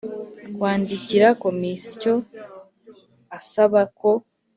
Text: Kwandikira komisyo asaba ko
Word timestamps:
Kwandikira 0.55 1.27
komisyo 1.43 2.13
asaba 3.37 3.81
ko 3.99 4.09